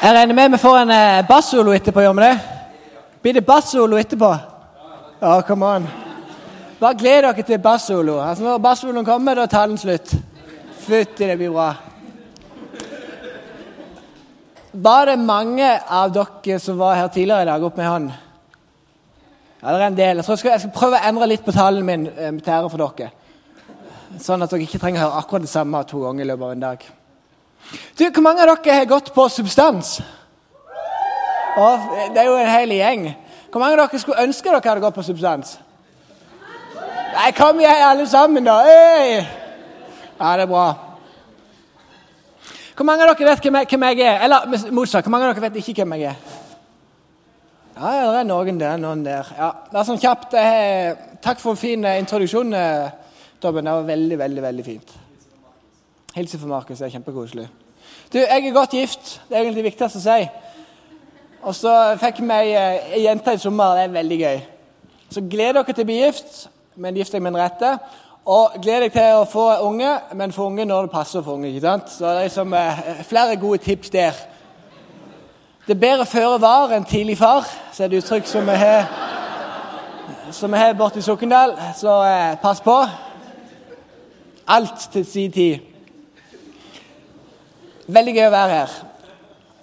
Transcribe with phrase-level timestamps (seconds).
[0.00, 2.36] Jeg regner med vi får en eh, bassolo etterpå, gjør vi det?
[3.20, 4.30] Blir det bassolo etterpå?
[5.20, 5.88] Ja, come on.
[6.80, 8.14] Bare gled dere til bassolo.
[8.24, 10.14] Altså, når bassoloen kommer, da er talen slutt.
[10.86, 11.74] Fytti, det blir bra.
[14.72, 17.66] Var det mange av dere som var her tidligere i dag?
[17.68, 18.14] Opp med hånden.
[19.60, 20.22] Ja, det er en del.
[20.22, 22.72] Jeg, jeg, skal, jeg skal prøve å endre litt på talen min eh, til ære
[22.72, 23.12] for dere.
[24.16, 26.56] Sånn at dere ikke trenger å høre akkurat det samme to ganger i løpet av
[26.56, 26.88] en dag.
[27.98, 29.98] Du, Hvor mange av dere har gått på substans?
[31.56, 31.66] Å,
[32.14, 33.08] det er jo en hel gjeng.
[33.50, 35.58] Hvor mange av dere skulle ønske dere hadde gått på substans?
[37.10, 38.60] Nei, kom igjen, alle sammen, da!
[38.62, 39.16] Hey!
[40.20, 40.66] Ja, det er bra.
[42.76, 44.22] Hvor mange av dere vet hvem jeg, hvem jeg er?
[44.24, 46.38] Eller motsatt, hvor mange av dere vet ikke hvem jeg er?
[47.80, 48.80] Ja, ja, det er noen der.
[48.80, 49.28] noen der.
[49.38, 50.34] Ja, det er sånn kjapt.
[50.36, 50.90] Eh,
[51.24, 52.90] takk for en fin eh, introduksjon, eh,
[53.40, 53.64] Tobben.
[53.64, 54.99] Det var veldig, veldig, veldig fint.
[56.14, 56.78] Hilsen fra Markus.
[56.78, 57.48] Det er kjempekoselig.
[58.12, 59.20] Du, jeg er godt gift.
[59.28, 60.28] Det er egentlig det viktigste å si.
[61.42, 62.54] Og så fikk vi ei,
[62.96, 63.76] ei jente i sommer.
[63.78, 64.40] Det er veldig gøy.
[65.10, 66.34] Så gled dere til å bli gift,
[66.76, 67.70] men gift deg med den rette.
[68.30, 71.48] Og gled deg til å få unge, men få unge når det passer for unge.
[71.48, 71.90] ikke sant?
[71.90, 74.20] Så det er liksom, eh, flere gode tips der.
[75.66, 78.86] Det er bedre føre var enn tidlig far, så er det uttrykk som vi har
[80.32, 81.54] som vi har borte i Sokndal.
[81.76, 82.76] Så eh, pass på.
[84.46, 85.69] Alt til sin tid.
[87.90, 88.72] Veldig gøy å være her.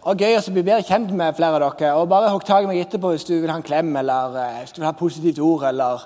[0.08, 1.94] Og gøy å bli bedre kjent med flere av dere.
[1.96, 4.62] Og bare hogg tak i meg etterpå hvis du vil ha en klem eller eh,
[4.64, 5.64] hvis du vil ha et positivt ord.
[5.70, 6.04] Eller,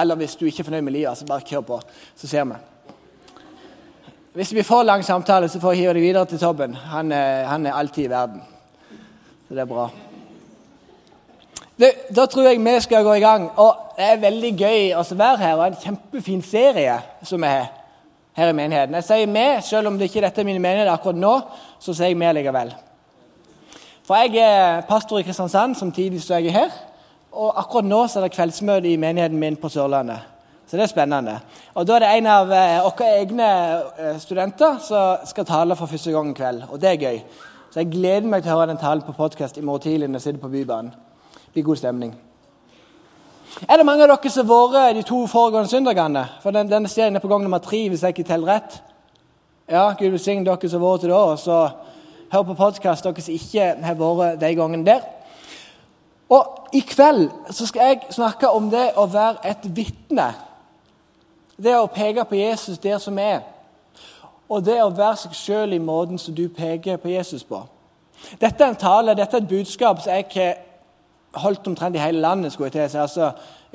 [0.00, 1.80] eller hvis du ikke er fornøyd med livet, så bare kjør på.
[2.16, 2.60] Så ser vi.
[4.38, 6.76] Hvis det blir for lang samtale, så får jeg hive deg videre til Tobben.
[6.92, 8.44] Han, han, er alltid i verden.
[9.48, 9.88] Så det er bra.
[12.14, 13.50] Da tror jeg vi skal gå i gang.
[13.56, 15.58] Og det er veldig gøy å være her.
[15.58, 17.79] Og en kjempefin serie som vi har
[18.36, 18.94] her i menigheten.
[18.94, 21.34] Jeg sier vi, selv om det ikke dette er min menighet akkurat nå,
[21.80, 22.72] så sier jeg vi likevel.
[24.06, 26.76] For jeg er pastor i Kristiansand, samtidig som jeg er her.
[27.32, 30.26] Og akkurat nå så er det kveldsmøte i menigheten min på Sørlandet.
[30.66, 31.40] Så det er spennende.
[31.74, 33.46] Og Da er det en av eh, våre egne
[33.98, 36.62] eh, studenter som skal tale for første gang i kveld.
[36.70, 37.20] Og det er gøy.
[37.70, 40.20] Så jeg gleder meg til å høre den talen på podkast i morgen tidlig når
[40.20, 40.90] jeg sitter på Bybanen.
[41.34, 42.14] Det blir god stemning.
[43.50, 46.22] Er det mange av dere som har vært de to foregående søndagene?
[46.42, 48.76] For den, Denne serien er på gang nummer tre, hvis jeg ikke teller rett.
[49.70, 51.22] Ja, Gud velsigne dere som har vært til da.
[51.32, 51.56] Og så
[52.30, 55.02] hør på podkast, dere som ikke har vært de gangene der.
[56.30, 60.30] Og I kveld så skal jeg snakke om det å være et vitne.
[61.58, 63.42] Det å peke på Jesus der som er.
[64.48, 67.64] Og det å være seg sjøl i måten som du peker på Jesus på.
[68.38, 70.58] Dette er en tale, dette er et budskap som jeg har
[71.32, 72.52] holdt omtrent i hele landet.
[72.52, 73.30] skulle jeg til altså,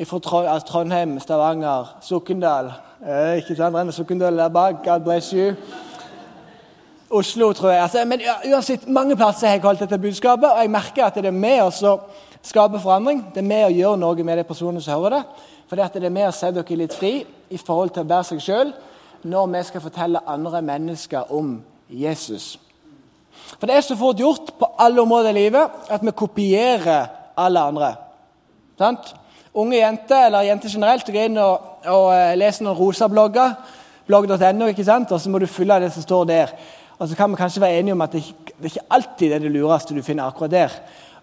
[0.05, 2.71] Fra altså, Trondheim, Stavanger, Sokndal
[3.07, 4.75] eh, Ikke sant, Renne Sokndal der bak.
[4.85, 5.53] God bless you.
[7.09, 7.81] Oslo, tror jeg.
[7.81, 8.21] Altså, men
[8.53, 11.61] uansett, Mange plasser har jeg holdt dette budskapet, og jeg merker at det er med
[11.61, 11.99] å
[12.41, 13.25] skape forandring.
[13.33, 15.23] Det er med å gjøre noe med de personene som hører det.
[15.69, 17.13] For det er med å sette dere litt fri
[17.49, 18.73] i forhold til å være seg sjøl
[19.25, 21.55] når vi skal fortelle andre mennesker om
[21.89, 22.59] Jesus.
[23.59, 27.07] For det er så fort gjort på alle områder i livet at vi kopierer
[27.37, 27.93] alle andre.
[28.79, 29.13] Sant?
[29.55, 33.53] Unge jenter, eller jenter generelt, går inn og, og uh, leser noen rosa-blogger.
[34.05, 35.11] Blogg.no, ikke sant?
[35.11, 36.51] og så må du fylle det som står der.
[36.99, 38.23] Og så kan vi kanskje være enige om at det,
[38.59, 40.75] det ikke alltid er det lureste du finner akkurat der.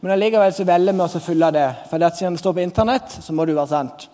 [0.02, 1.68] Men allikevel så velger vi å fylle det.
[1.90, 4.08] For at siden det står på Internett, så må det jo være sant.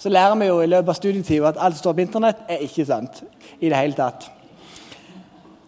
[0.00, 2.66] Så lærer vi jo i løpet av studietida at alt som står på Internett, er
[2.66, 3.22] ikke sant.
[3.60, 4.30] i det hele tatt.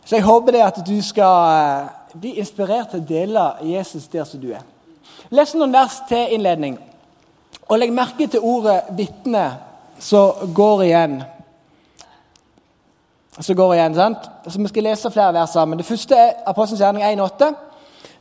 [0.04, 1.90] Så jeg håper det at du skal eh,
[2.20, 4.64] bli inspirert til å dele Jesus der som du er.
[5.32, 6.74] Les noen vers til innledning.
[7.72, 9.52] Og legg merke til ordet 'vitne',
[9.98, 11.22] som går igjen.
[13.40, 14.18] Så går igjen, sant?
[14.48, 15.78] Så Vi skal lese flere vers sammen.
[15.78, 17.54] Det første er Apostelens gjerning 1,8.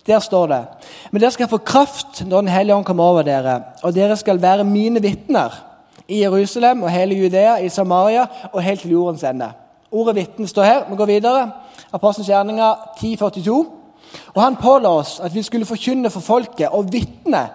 [0.08, 0.66] Der står det
[1.12, 4.42] Men dere skal få kraft når Den hellige ånd kommer over dere, og dere skal
[4.42, 5.64] være mine vitner
[6.08, 9.52] i Jerusalem og hele Judea, i Samaria og helt til jordens ende.
[9.92, 10.84] Ordet 'vitne' står her.
[10.90, 11.52] Vi går videre.
[11.94, 13.81] Apostelens gjerninger 10,42.
[14.34, 17.50] Og han påla oss at vi skulle forkynne for folket og vitne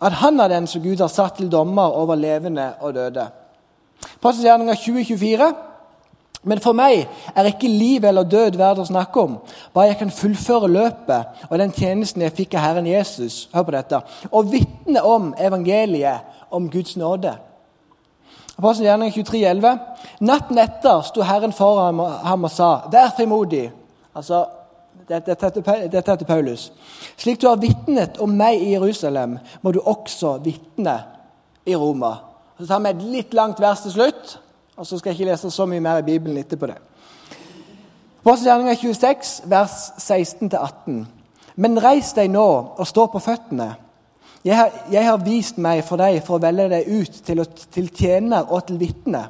[0.00, 3.28] at han er den som Gud har satt til dommer over levende og døde.
[4.18, 5.54] Apostelens gjerninger 2024.
[6.46, 9.38] Men for meg er ikke liv eller død verdt å snakke om.
[9.74, 13.48] Bare jeg kan fullføre løpet og den tjenesten jeg fikk av Herren Jesus.
[13.54, 14.00] Hør på dette.
[14.30, 17.34] Og vitne om evangeliet om Guds nåde.
[18.56, 19.72] Apostelgjerningen 23,11.
[20.24, 23.66] Natten etter sto Herren foran ham og sa, vær frimodig.
[24.16, 24.44] Altså,
[25.08, 26.70] dette er til Paulus.
[27.16, 30.96] Slik du har vitnet om meg i Jerusalem, må du også vitne
[31.66, 32.14] i Roma.
[32.58, 34.38] Så tar vi et litt langt vers til slutt.
[34.76, 36.76] Og så skal jeg ikke lese så mye mer i Bibelen etterpå det.
[38.20, 41.04] Apostelgjerninga 26, vers 16-18.
[41.56, 43.70] Men reis deg nå og stå på føttene.
[44.44, 47.42] Jeg har, jeg har, vist meg for deg for å velge deg ut til,
[47.72, 49.24] til tjener og til vitne.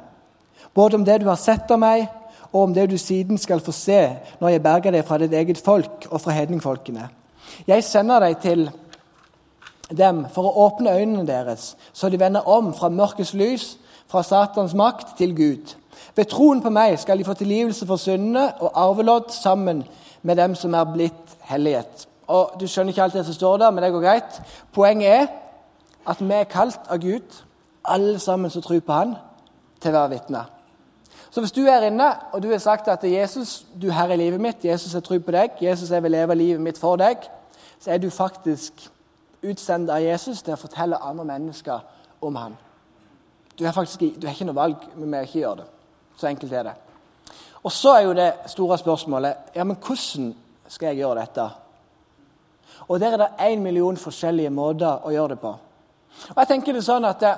[0.75, 2.05] Både om det du har sett av meg,
[2.51, 4.01] og om det du siden skal få se
[4.39, 7.09] når jeg berger deg fra ditt eget folk og fra hedningfolkene.
[7.67, 8.69] Jeg sender deg til
[9.97, 13.77] dem for å åpne øynene deres, så de vender om fra mørkets lys
[14.07, 15.75] fra Satans makt til Gud.
[16.15, 19.83] Ved troen på meg skal de få tilgivelse for syndene og arvelodd sammen
[20.21, 22.07] med dem som er blitt hellighet.
[22.27, 24.41] Og Du skjønner ikke alt det som står der, men det går greit.
[24.73, 25.27] Poenget er
[26.07, 27.43] at vi er kalt av Gud,
[27.85, 29.15] alle sammen som tror på Han,
[29.81, 30.56] til å være vitner.
[31.29, 34.17] Så hvis du er inne og du har sagt at Jesus, du er herre i
[34.17, 37.27] livet mitt, Jesus jeg tror på deg, Jesus jeg vil leve livet mitt for deg,
[37.79, 38.89] så er du faktisk
[39.43, 41.83] utsendt av Jesus til å fortelle andre mennesker
[42.21, 42.57] om Han.
[43.59, 45.69] Du har faktisk du har ikke noe valg med å ikke gjøre det.
[46.17, 46.73] Så enkelt er det.
[47.63, 50.33] Og så er jo det store spørsmålet ja, men hvordan
[50.67, 51.49] skal jeg gjøre dette?
[52.87, 55.49] Og Der er det én million forskjellige måter å gjøre det på.
[56.29, 57.37] Og jeg tenker det sånn at eh,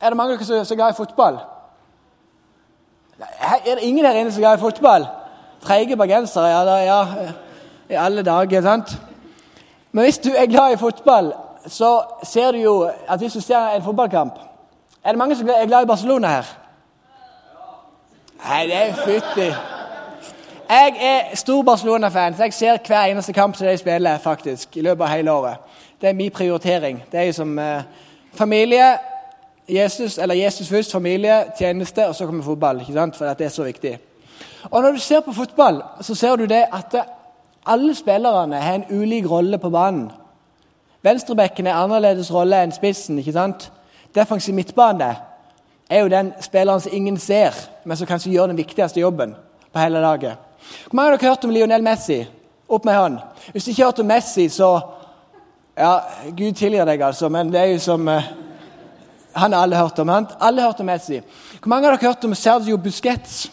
[0.00, 1.38] Er det mange av dere som er glad i fotball?
[3.20, 5.06] Er det ingen her inne som er glad i fotball?
[5.62, 7.32] Treige bergensere, ja, da, ja.
[7.90, 8.98] I alle dager, sant?
[9.92, 11.32] Men hvis du er glad i fotball,
[11.66, 14.38] så ser du jo at hvis du ser en fotballkamp
[15.04, 16.56] er det mange som er glad i Barcelona her?
[18.44, 19.46] Nei, det er fytti.
[20.70, 24.80] Jeg er stor Barcelona-fan, så jeg ser hver eneste kamp som de spiller faktisk, i
[24.80, 25.56] løpet av hele året.
[26.00, 27.02] Det er min prioritering.
[27.12, 27.82] Det er jo som eh,
[28.34, 28.98] familie,
[29.70, 32.80] Jesus, eller Jesus først, familie, tjeneste, og så kommer fotball.
[32.80, 33.16] ikke sant?
[33.16, 33.98] For dette er så viktig.
[34.70, 36.96] Og Når du ser på fotball, så ser du det at
[37.66, 40.10] alle spillerne har en ulik rolle på banen.
[41.02, 43.18] Venstrebekken er annerledes rolle enn spissen.
[43.18, 43.72] ikke sant?
[44.14, 45.16] Defensiv midtbane
[45.90, 49.34] er jo den spilleren som ingen ser, men som kanskje gjør den viktigste jobben
[49.72, 50.36] på hele laget.
[50.86, 52.26] Hvor mange har dere hørt om Lionel Messi?
[52.68, 53.18] Opp med hånd.
[53.52, 54.80] Hvis du ikke har hørt om Messi, så
[55.78, 55.98] Ja,
[56.36, 58.22] Gud tilgir deg, altså, men det er jo som uh,
[59.34, 60.08] Han har alle hørt om.
[60.08, 61.20] Han, alle har hørt om Messi.
[61.60, 63.50] Hvor mange har dere hørt om Sergio Busquets?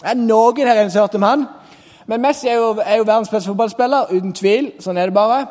[0.00, 1.46] Det er noen her som har hørt om han.
[2.06, 4.72] Men Messi er jo, er jo verdens beste fotballspiller, uten tvil.
[4.84, 5.46] Sånn er det bare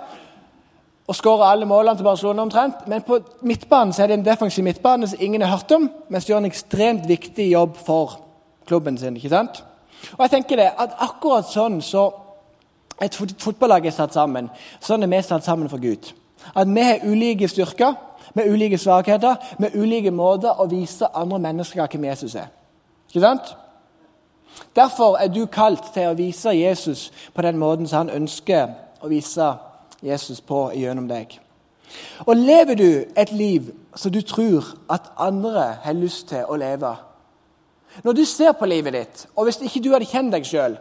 [1.08, 2.88] og skårer alle målene til Barcelona omtrent.
[2.88, 6.22] Men på midtbanen så er det en defensiv midtbane som ingen har hørt om, men
[6.22, 8.20] som gjør en ekstremt viktig jobb for
[8.68, 9.16] klubben sin.
[9.16, 9.64] ikke sant?
[10.14, 12.10] Og jeg tenker det, at Akkurat sånn så
[13.02, 14.50] et fotballag er satt sammen,
[14.80, 16.14] sånn er vi satt sammen for Gud.
[16.56, 17.96] At vi har ulike styrker,
[18.34, 22.50] med ulike svakheter, med ulike måter å vise andre mennesker hvem Jesus er.
[23.10, 23.56] Ikke sant?
[24.76, 29.10] Derfor er du kalt til å vise Jesus på den måten som han ønsker å
[29.10, 29.54] vise
[30.02, 31.40] Jesus på gjennom deg.
[32.26, 36.96] Og lever du et liv som du tror at andre har lyst til å leve
[38.04, 40.78] Når du ser på livet ditt, og hvis ikke du hadde kjent deg sjøl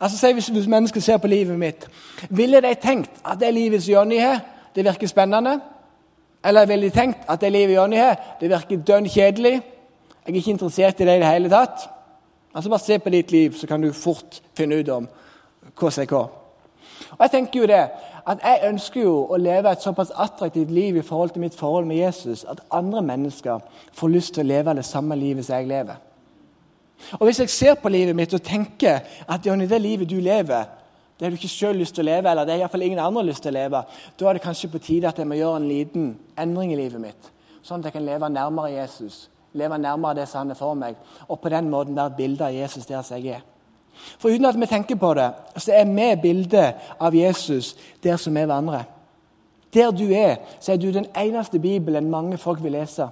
[0.00, 1.88] altså Hvis mennesker ser på livet mitt,
[2.30, 4.40] ville de tenkt at det livet som Jonny har,
[4.74, 5.60] det virker spennende?
[6.44, 9.60] Eller ville de tenkt at det livet Jonny har, det virker dønn kjedelig?
[9.60, 11.88] Jeg er ikke interessert i det i det hele tatt.
[12.54, 15.08] Altså Bare se på ditt liv, så kan du fort finne ut om
[15.80, 16.22] hva.
[17.10, 17.82] Og jeg tenker jo det,
[18.26, 21.86] at jeg ønsker jo å leve et såpass attraktivt liv i forhold til mitt forhold
[21.88, 23.60] med Jesus at andre mennesker
[23.96, 25.96] får lyst til å leve det samme livet som jeg lever.
[27.12, 30.64] Og Hvis jeg ser på livet mitt og tenker at Jonny, det livet du lever,
[31.20, 33.26] det har du ikke selv lyst til å leve, eller det har iallfall ingen andre
[33.28, 33.82] lyst til å leve,
[34.16, 36.06] da er det kanskje på tide at jeg må gjøre en liten
[36.40, 37.28] endring i livet mitt.
[37.60, 40.96] Sånn at jeg kan leve nærmere Jesus, leve nærmere det som han er for meg,
[41.28, 43.44] og på den måten være et bilde av Jesus der som jeg er.
[44.16, 45.28] For uten at vi tenker på det,
[45.60, 48.88] så er vi bildet av Jesus der som vi vandrer.
[49.76, 53.10] Der du er, så er du den eneste Bibelen mange folk vil lese.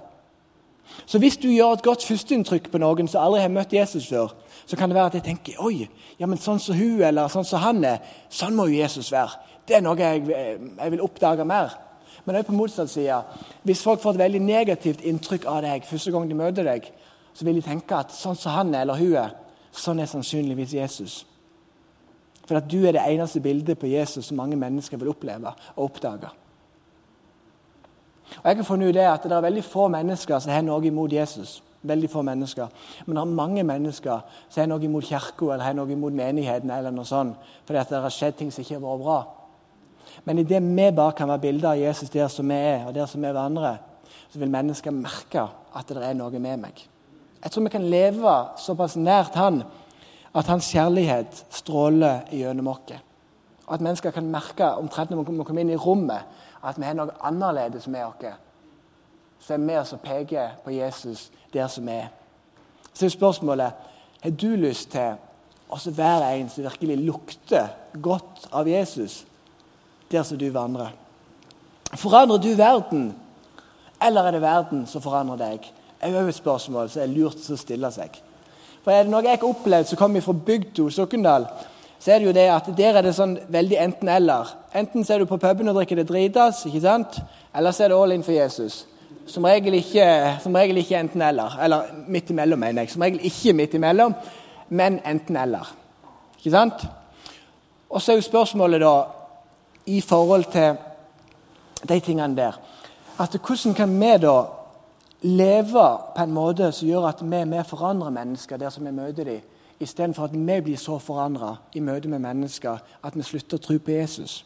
[1.05, 4.33] Så hvis du gjør et godt førsteinntrykk på noen som aldri har møtt Jesus før,
[4.69, 5.87] så kan det være at jeg tenker oi,
[6.19, 9.39] ja, men sånn som hun eller sånn som han er, sånn må jo Jesus være.
[9.65, 11.73] Det er noe jeg, jeg vil oppdage mer.
[12.25, 13.17] Men også på motsatt side,
[13.65, 16.91] hvis folk får et veldig negativt inntrykk av deg første gang de møter deg,
[17.33, 19.37] så vil de tenke at sånn som han er eller hun er,
[19.69, 21.15] Sånn er sannsynligvis Jesus.
[22.49, 25.83] For at du er det eneste bildet på Jesus som mange mennesker vil oppleve og
[25.83, 26.31] oppdage.
[28.39, 30.81] Og jeg har funnet ut det at det er veldig få mennesker som har noe
[30.85, 31.59] imot Jesus.
[31.81, 32.67] Veldig få mennesker.
[33.05, 36.71] Men det er mange mennesker som har noe imot kirka eller har noe imot menigheten.
[36.71, 39.19] eller noe sånt, fordi at det har skjedd ting som ikke har vært bra.
[40.25, 43.05] Men idet vi bare kan være bilder av Jesus der som vi er, og der
[43.05, 43.77] som vi er hverandre,
[44.29, 46.87] så vil mennesker merke at det er noe med meg.
[47.43, 49.63] Jeg tror vi kan leve såpass nært Han
[50.35, 52.93] at hans kjærlighet stråler gjennom oss.
[53.71, 56.21] At mennesker kan merke omtrent når vi kommer inn i rommet,
[56.63, 58.37] at vi har noe annerledes med oss.
[59.39, 62.09] Så er vi og peker på Jesus der som er.
[62.93, 63.87] Så er spørsmålet
[64.21, 65.15] har du lyst til
[65.69, 69.23] å være en som virkelig lukter godt av Jesus
[70.11, 70.91] der som du vandrer?
[71.97, 73.13] Forandrer du verden,
[74.01, 75.69] eller er det verden som forandrer deg?
[75.99, 78.19] Det er jo et spørsmål som er lurt å stille seg.
[78.83, 81.47] For er det noe jeg har opplevd som kommer fra bygda Sokndal,
[81.99, 84.53] så er det jo det at der er det sånn veldig enten-eller.
[84.79, 87.19] Enten så er du på puben og drikker det dritas, ikke sant?
[87.53, 88.85] eller så er det all in for Jesus.
[89.29, 90.05] Som regel ikke,
[90.41, 91.59] som regel ikke enten-eller.
[91.63, 92.91] Eller midt imellom, mener jeg.
[92.91, 94.15] Som regel ikke midt imellom,
[94.69, 95.69] men enten-eller.
[96.39, 96.87] Ikke sant?
[97.89, 98.93] Og så er jo spørsmålet da,
[99.85, 100.75] i forhold til
[101.89, 102.59] de tingene der
[103.19, 104.43] at Hvordan kan vi da
[105.21, 108.91] leve på en måte som gjør at vi er med forandrer mennesker der som vi
[108.91, 109.41] møter dem,
[109.79, 113.77] istedenfor at vi blir så forandra i møte med mennesker at vi slutter å tro
[113.77, 114.45] på Jesus.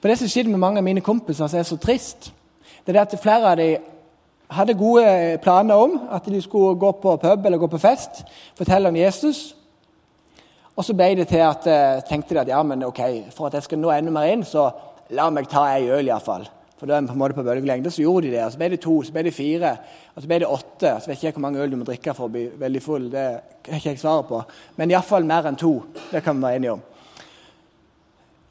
[0.00, 2.32] For Det som skjedde med mange av mine kompiser som er så trist,
[2.92, 3.86] det er at flere av dem
[4.48, 8.22] hadde gode planer om at de skulle gå på pub eller gå på fest,
[8.56, 9.54] fortelle om Jesus.
[10.78, 13.00] Og så ble det til at eh, tenkte de at ja, men ok,
[13.34, 14.70] for at jeg skal nå enda mer inn, så
[15.10, 16.46] la meg ta ei øl iallfall.
[16.78, 17.90] For da er vi på en måte på bølgelengde.
[17.90, 18.44] Så gjorde de det.
[18.44, 19.72] og Så ble det to, så ble det fire,
[20.14, 20.92] og så ble det åtte.
[20.94, 23.08] Så vet ikke jeg hvor mange øl du må drikke for å bli veldig full.
[23.10, 23.24] Det
[23.66, 24.38] har ikke jeg svaret på.
[24.78, 25.72] Men iallfall mer enn to.
[26.12, 26.84] Det kan vi være enige om.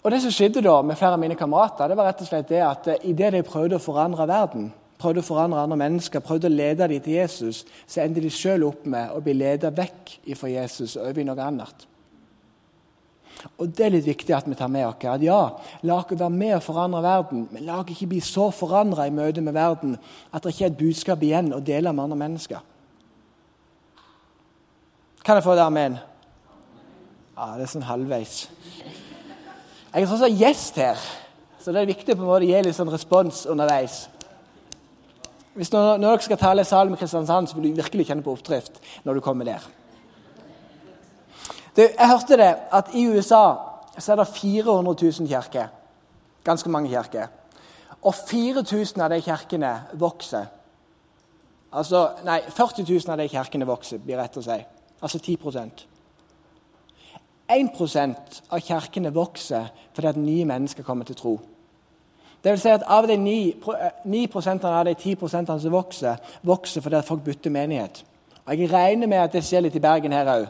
[0.07, 2.47] Og Det som skjedde da med flere av mine kamerater, det var rett og slett
[2.47, 6.47] det at eh, idet de prøvde å forandre verden, prøvde å forandre andre mennesker, prøvde
[6.47, 10.13] å lede dem til Jesus, så endte de sjøl opp med å bli ledet vekk
[10.39, 11.83] fra Jesus og over i noe annet.
[13.59, 15.03] Og Det er litt viktig at vi tar med oss.
[15.11, 15.41] At ja,
[15.83, 19.11] la oss være med og forandre verden, men la oss ikke bli så forandra i
[19.11, 19.97] møte med verden
[20.31, 22.63] at det ikke er et budskap igjen å dele med andre mennesker.
[25.19, 25.99] Kan jeg få det amen?
[27.35, 28.45] Ja, det er sånn halvveis.
[29.97, 30.99] Jeg er sånn som gjest her,
[31.57, 33.95] så det er viktig på en måte å gi litt sånn respons underveis.
[35.57, 38.21] Hvis når, når dere skal tale i salen med Kristiansand, så vil du virkelig kjenne
[38.21, 38.77] på oppdrift
[39.07, 39.65] når du kommer der.
[41.73, 43.41] Det, jeg hørte det at i USA
[43.97, 45.73] så er det 400 000 kirker.
[46.45, 47.33] Ganske mange kirker.
[47.97, 50.45] Og 4000 av de kirkene vokser.
[51.73, 54.61] Altså, nei, 40 000 av de kirkene vokser, blir rett å si.
[55.01, 55.96] Altså 10
[57.51, 61.37] 1% av kirkene vokser fordi at nye mennesker kommer til tro.
[62.43, 63.53] Det vil si at Av de 9,
[64.05, 64.27] 9
[64.63, 68.03] av de 10% som vokser, vokser fordi at folk bytter menighet.
[68.45, 70.45] Og Jeg regner med at det skjer litt i Bergen her òg.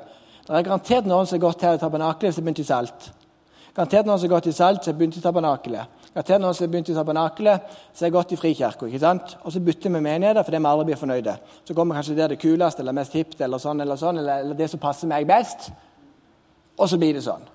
[0.47, 3.07] Det er garantert noen som har gått her i tabernakelet som begynt i Salt.
[3.75, 5.87] Garantert noen som har gått i Salt som begynt i tabernakelet.
[6.13, 8.87] Garantert noen som har begynt i tabernakelet som har gått i Frikirka.
[8.87, 9.35] ikke sant?
[9.43, 11.35] Og så bytter vi menigheter fordi vi aldri blir fornøyde.
[11.65, 14.55] Så vi kanskje der det kuleste eller mest hipt eller sånn eller sånn, eller, eller
[14.55, 15.71] det som passer meg best.
[16.77, 17.45] Og så blir det sånn.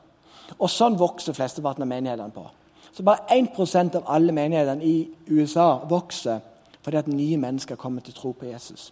[0.59, 2.45] Og sånn vokser flesteparten av menighetene på.
[2.93, 4.97] Så bare 1% av alle menighetene i
[5.31, 6.43] USA vokser
[6.83, 8.91] fordi at nye mennesker kommer til tro på Jesus.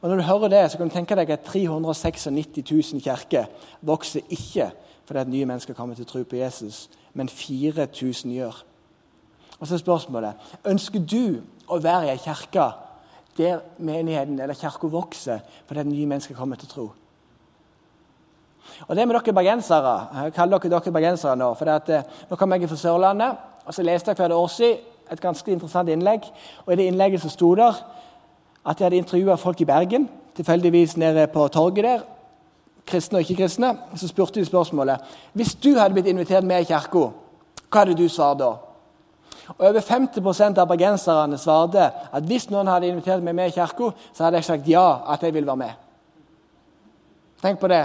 [0.00, 3.46] Og Når du hører det, så kan du tenke deg at 396 000 kirker
[3.82, 4.70] vokser ikke
[5.06, 8.56] fordi at nye mennesker kommer til å tro på Jesus, men 4000 gjør.
[9.60, 10.34] Og så er spørsmålet
[10.66, 12.66] ønsker du å være i ei kirke
[13.38, 16.86] der menigheten eller kirka vokser fordi at nye mennesker kommer til å tro.
[18.88, 21.54] Og det med dere bergensere Jeg kaller dere dere bergensere nå.
[21.54, 24.78] for at, eh, Nå kom jeg fra Sørlandet, og så leste jeg hver år siden
[25.12, 26.22] et ganske interessant innlegg.
[26.66, 27.74] Og I det innlegget så sto der
[28.66, 32.00] at jeg hadde intervjua folk i Bergen, tilfeldigvis nede på torget der.
[32.86, 33.78] Kristne og ikke-kristne.
[33.94, 34.98] Så spurte de spørsmålet
[35.32, 37.10] hvis du hadde blitt invitert med i kirka,
[37.70, 38.52] hva hadde du svart da?
[39.48, 43.92] Og Over 50% av bergenserne svarte at hvis noen hadde invitert meg med i kirka,
[44.12, 45.70] så hadde jeg sagt ja, at jeg ville være med.
[47.42, 47.84] Tenk på det.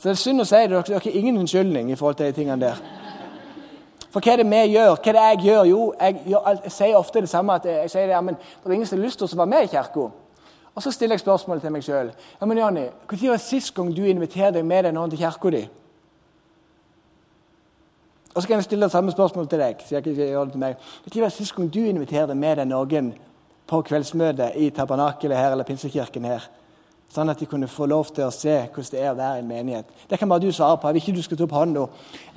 [0.00, 2.32] Så det er synd å si det, dere har ingen unnskyldning i forhold til de
[2.32, 2.78] tingene der.
[4.10, 4.94] For hva er det vi gjør?
[4.94, 5.64] Hva er det jeg gjør?
[5.68, 7.54] Jo, jeg, jeg, jeg sier ofte det samme.
[7.60, 9.52] at jeg sier det, ja, men Det er ingen som har lyst til å være
[9.52, 10.06] med i kirka.
[10.74, 12.12] Og så stiller jeg spørsmålet til meg sjøl.
[12.40, 15.62] Ja, men Jonny, når var sist gang du inviterte med deg noen til kirka di?
[18.34, 19.84] Og så kan jeg stille det samme spørsmålet til deg.
[19.84, 20.76] så jeg ikke gjør det til meg.
[21.04, 23.12] Når var sist gang du inviterte med deg noen
[23.66, 26.48] på kveldsmøte i tabernakelet her eller pinsekirken her?
[27.10, 29.42] Sånn at de kunne få lov til å se hvordan det er å være i
[29.42, 29.88] en menighet.
[30.06, 30.86] Det kan bare du svare på.
[30.88, 31.86] Jeg vil ikke du skal ta opp hånda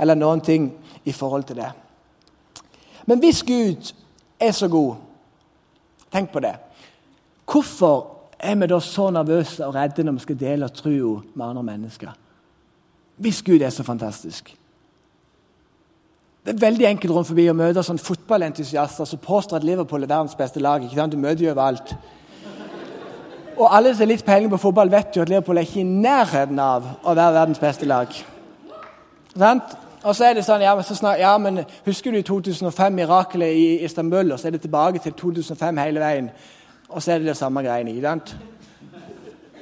[0.01, 0.71] eller noen ting
[1.05, 1.69] i forhold til det.
[3.05, 3.91] Men hvis Gud
[4.41, 4.95] er så god,
[6.13, 6.55] tenk på det
[7.43, 8.07] Hvorfor
[8.39, 12.13] er vi da så nervøse og redde når vi skal dele troa med andre mennesker?
[13.17, 14.55] Hvis Gud er så fantastisk.
[16.45, 20.11] Det er veldig enkelt rundt forbi å møte sånn fotballentusiaster som påstår at Liverpool er
[20.11, 20.83] verdens beste lag.
[20.83, 21.13] ikke sant?
[21.13, 21.93] Du møter jo overalt.
[23.57, 25.87] Og alle som har litt peiling på fotball, vet jo at Liverpool er ikke i
[25.87, 28.13] nærheten av å være verdens beste lag.
[29.37, 29.75] Sant?
[30.03, 33.67] Og så er det sånn, ja men, snart, ja, men Husker du 2005, mirakelet i
[33.85, 34.33] Istanbul?
[34.33, 36.27] Og så er det tilbake til 2005 hele veien.
[36.89, 37.93] Og så er det det samme greiene.
[37.93, 38.35] ikke sant?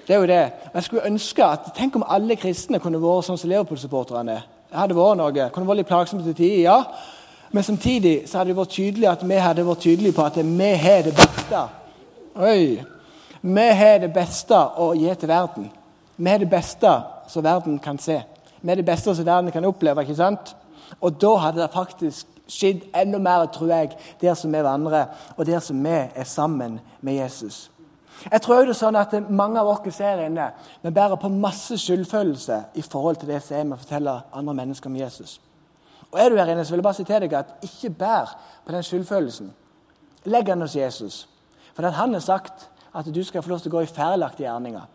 [0.08, 0.42] Det er jo det.
[0.74, 4.40] Jeg skulle ønske at, Tenk om alle kristne kunne vært sånn som Liverpool-supporterne.
[4.72, 5.50] Det hadde vært noe.
[5.54, 6.80] Kunne vært litt plagsomt til tider, ja.
[7.52, 10.74] Men samtidig så hadde det vært tydelig at vi hadde vært tydelige på at vi
[10.82, 11.64] har det beste.
[12.36, 13.01] Oi.
[13.42, 15.72] Vi har det beste å gi til verden.
[16.16, 16.92] Vi har det beste
[17.28, 18.20] som verden kan se.
[18.62, 20.02] Vi har det beste som verden kan oppleve.
[20.02, 20.56] ikke sant?
[21.02, 25.06] Og da hadde det faktisk skjedd enda mer, tror jeg, der som vi vandrer,
[25.38, 27.72] og der som vi er sammen med Jesus.
[28.32, 30.52] Jeg tror det er sånn at Mange av oss her inne
[30.84, 34.54] vi bærer på masse skyldfølelse i forhold til det som er med å fortelle andre
[34.54, 35.40] mennesker om Jesus.
[36.12, 38.36] Og Er du her inne, så vil jeg bare si til deg at ikke bær
[38.66, 39.54] på den skyldfølelsen.
[40.26, 41.28] Legg den hos Jesus.
[41.74, 44.90] For han har sagt at du skal få lov til å gå i feilaktige gjerninger.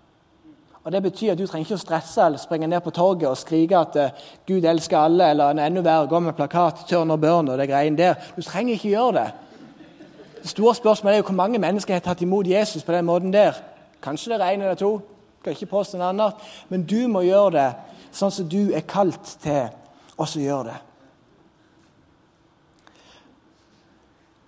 [0.84, 3.38] Og Det betyr at du trenger ikke å stresse eller springe ned på torget og
[3.38, 7.18] skrike at uh, Gud elsker alle, eller en enda verre, gå med plakat 'Turn og
[7.18, 8.14] burn' og det greiene der.
[8.36, 9.32] Du trenger ikke gjøre det.
[10.42, 13.32] Det store spørsmålet er jo hvor mange mennesker har tatt imot Jesus på den måten
[13.32, 13.52] der.
[14.02, 15.00] Kanskje det er én eller to,
[15.40, 16.34] skal ikke påstå noe annet.
[16.68, 17.74] Men du må gjøre det
[18.12, 19.68] sånn som du er kalt til
[20.18, 20.78] å gjøre det.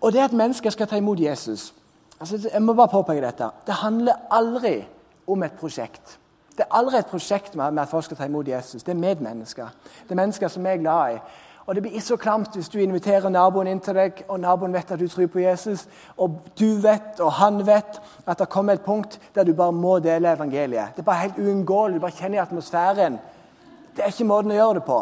[0.00, 1.72] Og det at mennesker skal ta imot Jesus
[2.20, 3.50] altså, Jeg må bare påpeke dette.
[3.66, 4.88] Det handler aldri
[5.26, 6.18] om et prosjekt.
[6.56, 8.82] Det er aldri et prosjekt med at folk skal ta imot Jesus.
[8.82, 9.68] Det er medmennesker.
[10.02, 11.20] Det er mennesker som er glad i.
[11.68, 14.90] Og Det blir så klamt hvis du inviterer naboen inn til deg, og naboen vet
[14.90, 15.82] at du tror på Jesus,
[16.16, 19.98] og du vet, og han vet, at det kommer et punkt der du bare må
[19.98, 20.96] dele evangeliet.
[20.96, 21.94] Det er bare helt uunngåelig.
[21.94, 23.18] Du bare kjenner atmosfæren.
[23.96, 24.98] Det er ikke måten å gjøre det på.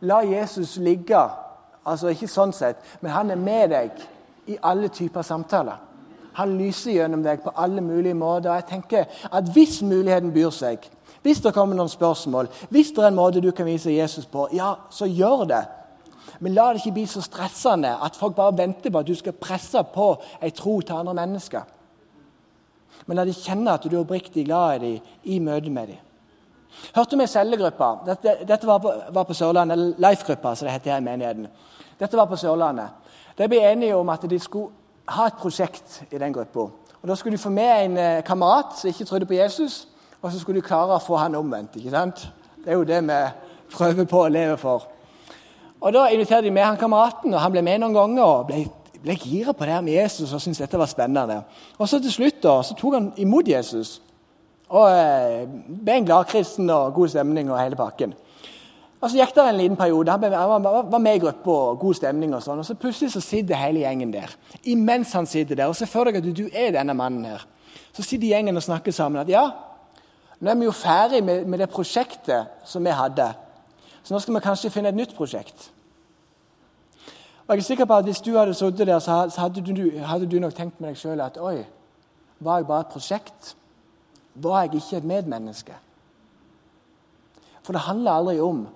[0.00, 1.20] La Jesus ligge.
[1.84, 4.02] Altså Ikke sånn sett, men han er med deg
[4.46, 5.76] i alle typer samtaler.
[6.40, 8.54] Han lyser gjennom deg på alle mulige måter.
[8.54, 10.88] Jeg tenker at Hvis muligheten byr seg,
[11.22, 14.48] hvis det kommer noen spørsmål, hvis det er en måte du kan vise Jesus på,
[14.56, 15.64] ja, så gjør det.
[16.40, 19.36] Men la det ikke bli så stressende at folk bare venter på at du skal
[19.36, 21.66] presse på en tro til andre mennesker.
[23.06, 26.06] Men la de kjenne at du er oppriktig glad i dem i møte med dem.
[26.94, 27.90] Hørte vi cellegruppa?
[28.06, 29.94] Dette, dette var, på, var på Sørlandet.
[29.98, 31.48] Life-gruppa, som det heter her i menigheten.
[32.00, 32.88] Dette var på Sørlandet.
[33.36, 34.79] De ble enige om at de skulle
[35.10, 36.68] ha et prosjekt i den gruppa.
[37.02, 39.88] Og Da skulle du få med en eh, kamerat som ikke trodde på Jesus,
[40.22, 41.76] og så skulle du klare å få han omvendt.
[41.76, 42.28] ikke sant?
[42.64, 43.20] Det er jo det vi
[43.72, 44.84] prøver på å leve for.
[45.80, 48.22] Og Da inviterte de med han kameraten, og han ble med noen ganger.
[48.22, 48.66] og ble,
[49.02, 51.42] ble gira på det her med Jesus og syntes dette var spennende.
[51.78, 54.00] Og så Til slutt da, så tok han imot Jesus
[54.70, 55.48] og eh,
[55.82, 58.14] ble en glad kristen og god stemning og hele pakken.
[59.00, 60.10] Og Så gikk det en liten periode.
[60.12, 62.34] Han var med i gruppa god stemning.
[62.36, 64.34] Og sånn, og så plutselig så sitter hele gjengen der.
[64.68, 67.46] Imens han sitter der, og se for deg at du er denne mannen her.
[67.96, 69.46] Så sitter gjengen og snakker sammen at ja,
[70.40, 73.26] nå er vi jo ferdig med, med, det prosjektet som vi hadde.
[74.02, 75.70] Så nå skal vi kanskje finne et nytt prosjekt.
[77.46, 80.26] Og jeg er sikker på at Hvis du hadde sittet der, så hadde du, hadde
[80.26, 81.64] du, nok tenkt med deg sjøl at oi,
[82.40, 83.54] var jeg bare et prosjekt?
[84.34, 85.72] Var jeg ikke et medmenneske?
[87.62, 88.68] For det handler aldri om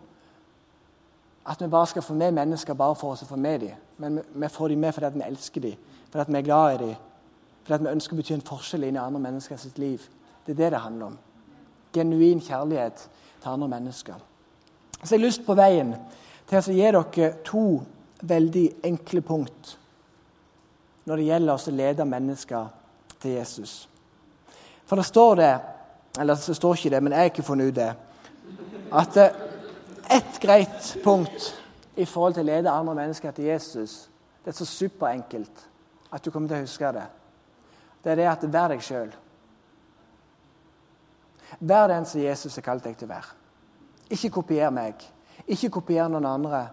[1.46, 3.80] at vi bare skal få med mennesker bare for oss å få med dem.
[3.98, 5.76] Men vi får dem med fordi vi elsker dem,
[6.10, 6.94] fordi vi er glad i dem,
[7.64, 10.08] fordi vi ønsker å bety en forskjell inn i andre menneskers liv.
[10.46, 11.18] Det er det det handler om.
[11.94, 13.08] Genuin kjærlighet
[13.42, 14.14] til andre mennesker.
[15.02, 15.94] Så jeg har lyst på veien
[16.48, 17.64] til å gi dere to
[18.24, 19.76] veldig enkle punkt
[21.04, 22.68] når det gjelder å lede mennesker
[23.20, 23.88] til Jesus.
[24.86, 25.54] For det står det
[26.20, 27.88] Eller det står ikke det, men jeg har ikke funnet ut det.
[28.94, 29.32] At eh,
[30.10, 31.54] ett greit punkt
[31.94, 34.08] i forhold til å lede andre mennesker til Jesus.
[34.44, 35.66] Det er så superenkelt
[36.12, 37.06] at du kommer til å huske det.
[38.04, 39.12] Det er det at vær deg sjøl.
[41.60, 43.36] Vær den som Jesus har kalt deg til å være.
[44.14, 45.00] Ikke kopier meg.
[45.46, 46.64] Ikke kopier noen andre.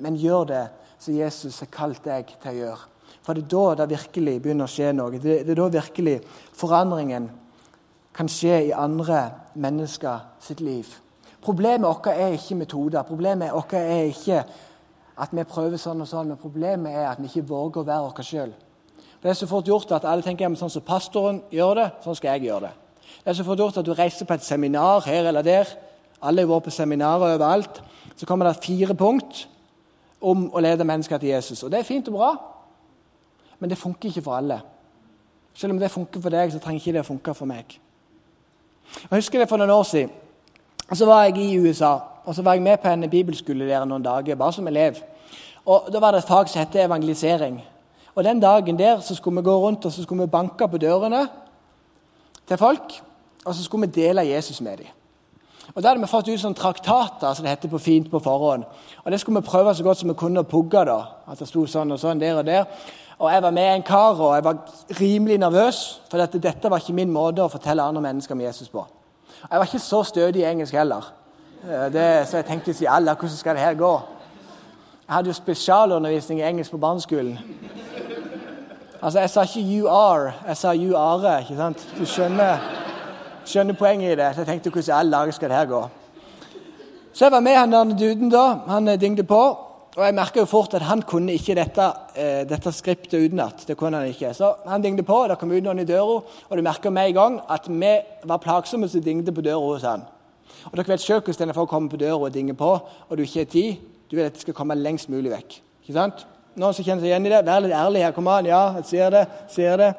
[0.00, 0.64] Men gjør det
[1.00, 2.88] som Jesus har kalt deg til å gjøre.
[3.20, 5.20] For det er da det virkelig begynner å skje noe.
[5.20, 6.16] Det er da virkelig
[6.56, 7.28] forandringen
[8.16, 9.22] kan skje i andre
[9.54, 10.88] mennesker sitt liv.
[11.42, 13.02] Problemet vårt er ikke metoder.
[13.02, 14.42] Problemet vårt er ikke
[15.20, 18.10] at vi prøver sånn og sånn, men problemet er at vi ikke våger å være
[18.10, 18.52] oss sjøl.
[19.20, 22.36] Det er så fort gjort at alle tenker sånn som pastoren gjør det, sånn skal
[22.38, 22.72] jeg gjøre det.
[23.20, 25.68] Det er så fort gjort at du reiser på et seminar her eller der.
[26.22, 27.82] Alle har vært på seminarer overalt.
[28.16, 29.46] Så kommer det fire punkt
[30.20, 31.62] om å lede mennesker til Jesus.
[31.62, 32.30] Og Det er fint og bra,
[33.58, 34.60] men det funker ikke for alle.
[35.54, 37.76] Selv om det funker for deg, så trenger ikke det å funke for meg.
[39.00, 40.12] Jeg husker det for noen år siden.
[40.94, 44.04] Så var jeg i USA og så var jeg med på en bibelskole der noen
[44.04, 44.94] dager, bare som elev.
[45.66, 47.64] Og Da var det et fag som het evangelisering.
[48.14, 50.78] Og Den dagen der så skulle vi gå rundt og så skulle vi banke på
[50.78, 51.28] dørene
[52.48, 53.02] til folk.
[53.44, 54.86] Og så skulle vi dele Jesus med dem.
[55.74, 58.64] Og Da hadde vi fått ut sånne traktater som det heter på fint på forhånd.
[59.04, 60.84] Og Det skulle vi prøve så godt som vi kunne å pugge.
[60.84, 61.02] da.
[61.30, 62.64] At det sto sånn og sånn der og der.
[63.18, 64.56] Og Jeg var med en kar, og jeg var
[65.00, 66.00] rimelig nervøs.
[66.10, 68.86] For dette, dette var ikke min måte å fortelle andre mennesker om Jesus på.
[69.50, 71.12] Jeg var ikke så stødig i engelsk heller.
[71.92, 74.00] Det, så jeg tenkte til alle hvordan skal det her gå?
[75.08, 77.38] Jeg hadde jo spesialundervisning i engelsk på barneskolen.
[79.02, 81.40] Altså, Jeg sa ikke 'you are', jeg sa 'you are'.
[81.40, 81.94] ikke sant?
[81.98, 82.56] Du skjønner,
[83.44, 84.34] skjønner poenget i det.
[84.34, 85.88] Så jeg tenkte hvordan alle dager skal det her gå?
[87.12, 88.46] Så jeg var med han der duden da.
[88.68, 89.69] Han dingde dingte på.
[90.00, 91.86] Og jeg merka fort at han kunne ikke dette,
[92.16, 93.66] eh, dette skriptet utenat.
[93.68, 94.32] Det kunne han ikke.
[94.32, 97.14] Så han dingte på, det kom ut noen i døra, og du merka med en
[97.14, 97.90] gang at vi
[98.24, 100.06] var plagsomme som dingte på døra hos han.
[100.72, 102.70] Og dere vet selv hvordan å komme på døra og dinge på,
[103.10, 103.76] og du ikke har tid.
[104.08, 105.60] Du vil at det skal komme lengst mulig vekk.
[105.84, 106.24] Ikke sant?
[106.56, 107.44] Noen som kjenner seg igjen i det?
[107.44, 108.16] Vær litt ærlig her.
[108.16, 108.48] Kom an.
[108.48, 109.26] Ja, jeg ser det.
[109.52, 109.92] ser det.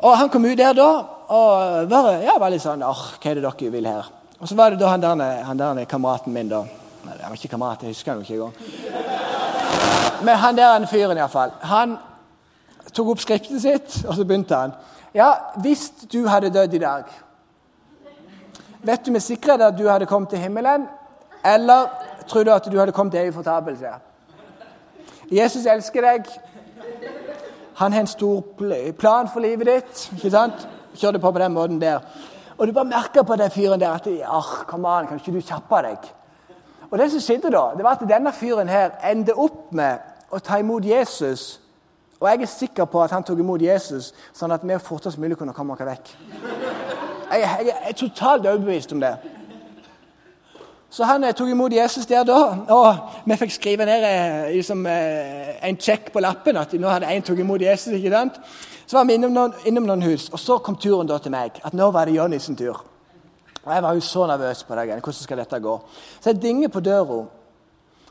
[0.00, 0.90] Og Han kom ut der da
[1.32, 4.12] og var, ja, var litt sånn åh, hva er det dere vil her?
[4.38, 6.66] Og Så var det da han der, han der kameraten min, da.
[7.02, 8.54] Nei, han var ikke kamerat, jeg husker han jo ikke engang.
[10.24, 11.50] Men han der han fyren, iallfall.
[11.66, 11.96] Han
[12.94, 14.74] tok opp skriptet sitt, og så begynte han.
[15.14, 17.04] Ja, hvis du hadde dødd i dag
[18.82, 20.88] Vet du med sikkerhet at du hadde kommet til himmelen,
[21.44, 21.86] eller
[22.26, 23.92] tror du at du hadde kommet til evig fortapelse?
[25.30, 26.26] Jesus elsker deg.
[27.78, 28.42] Han har en stor
[28.98, 30.02] plan for livet ditt.
[30.16, 30.66] ikke sant?
[30.98, 32.00] Kjør det på på den måten der.
[32.58, 35.40] Og du bare merker på den fyren der at ja, kom an, kan ikke du
[35.40, 36.10] kjappe deg?
[36.92, 40.40] Og det som skjedde da, det var at denne fyren her endte opp med å
[40.44, 41.56] ta imot Jesus.
[42.20, 45.38] Og jeg er sikker på at han tok imot Jesus sånn at vi fortest mulig
[45.40, 46.12] kunne komme oss vekk.
[47.32, 49.14] Jeg, jeg, er totalt overbevist om det.
[50.92, 54.84] Så han eh, tok imot Jesus der da, og vi fikk skrive ned eh, liksom,
[54.86, 57.96] eh, en sjekk på lappen at nå hadde en tatt imot Jesus.
[57.96, 58.36] ikke sant?
[58.84, 61.56] Så var vi innom noen, innom noen, hus, og så kom turen da til meg.
[61.64, 62.84] At nå var det Jonny sin tur.
[63.64, 65.00] Og Jeg var jo så nervøs på dagen.
[65.00, 65.80] Hvordan skal dette gå?
[66.20, 67.24] Så jeg dinger på døra,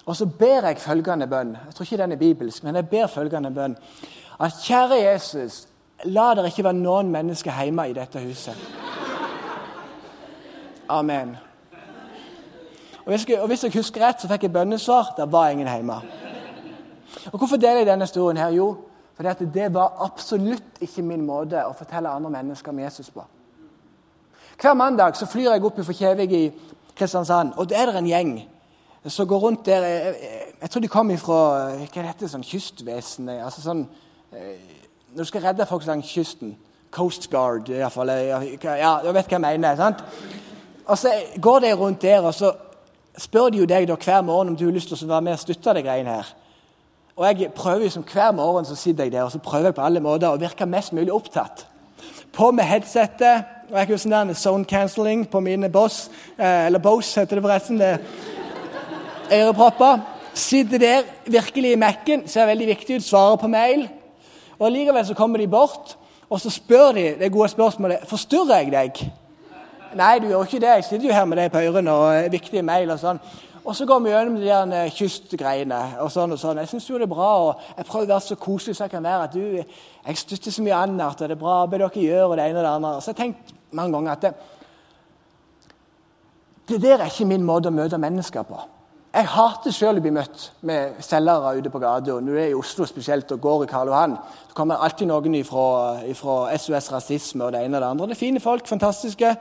[0.05, 1.57] og så ber jeg følgende bønn.
[1.65, 3.77] Jeg tror ikke den er bibelsk, men jeg ber følgende bønn.
[4.39, 5.67] At kjære Jesus,
[6.03, 8.57] la det ikke være noen mennesker hjemme i dette huset.
[10.89, 11.37] Amen.
[13.05, 15.13] Og hvis, jeg, og hvis jeg husker rett, så fikk jeg bønnesvar.
[15.17, 16.01] Det var ingen hjemme.
[17.31, 18.37] Og Hvorfor deler jeg denne historien?
[18.37, 18.49] her?
[18.49, 18.77] Jo,
[19.15, 23.23] fordi det var absolutt ikke min måte å fortelle andre mennesker om Jesus på.
[24.62, 26.43] Hver mandag så flyr jeg opp fra Kjevik i
[26.97, 28.34] Kristiansand, og der er det en gjeng
[29.10, 30.15] som går rundt der Jeg,
[30.62, 31.38] jeg tror de kommer fra
[31.80, 33.88] hva det dette, sånn kystvesenet altså sånn,
[34.30, 34.60] eh,
[35.15, 36.54] Når du skal redde folk langs kysten.
[36.91, 38.10] Coast Guard, iallfall.
[38.10, 39.76] Ja, du vet hva jeg mener.
[39.76, 40.04] sant?
[40.86, 41.10] Og så
[41.41, 42.52] går de rundt der, og så
[43.17, 45.34] spør de jo deg da hver morgen om du har lyst til å være med
[45.34, 46.34] og støtte de greiene her.
[47.15, 49.82] Og jeg prøver som Hver morgen så sitter jeg der og så prøver jeg på
[49.82, 51.65] alle måter å virke mest mulig opptatt.
[52.32, 53.61] På med headsetet.
[53.71, 57.79] Og jeg har sånn Zone cancelling på mine Boss, eh, eller Bose heter det forresten.
[57.79, 57.99] det
[59.31, 60.01] Ørepropper.
[60.34, 63.89] Sitter der virkelig i Mac-en, ser veldig viktig ut, svarer på mail.
[64.60, 65.97] Og Likevel så kommer de bort
[66.31, 68.99] og så spør de det gode spørsmålet forstyrrer jeg deg.
[69.99, 70.75] Nei, du gjør ikke det.
[70.79, 73.19] Jeg sitter jo her med deg på ørene og viktige mail og sånn.
[73.62, 76.62] Og så går vi gjennom de der eh, kystgreiene og sånn og sånn.
[76.63, 78.93] Jeg syns jo det er bra, og jeg prøver å være så koselig som jeg
[78.95, 79.27] kan være.
[79.27, 79.75] at du,
[80.07, 82.62] Jeg støtter så mye annet, og det er bra arbeid dere gjør, og det ene
[82.62, 82.93] og det andre.
[83.01, 84.34] Så jeg har tenkt mange ganger at det,
[86.69, 88.60] det der er ikke min måte å møte mennesker på.
[89.12, 92.13] Jeg hater selv å bli møtt med selgere ute på gata.
[92.23, 94.13] Når du er i Oslo spesielt og går i Karl Johan,
[94.47, 95.65] så kommer alltid noen fra
[96.07, 98.07] SOS Rasisme og det ene og det andre.
[98.07, 99.34] Det er fine folk, fantastiske.